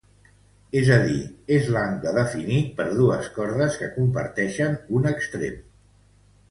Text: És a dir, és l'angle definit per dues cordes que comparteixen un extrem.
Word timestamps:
És 0.79 0.87
a 0.95 0.95
dir, 1.03 1.19
és 1.57 1.69
l'angle 1.75 2.13
definit 2.17 2.73
per 2.81 2.89
dues 3.03 3.31
cordes 3.37 3.81
que 3.83 3.93
comparteixen 4.01 4.81
un 5.01 5.09
extrem. 5.17 5.63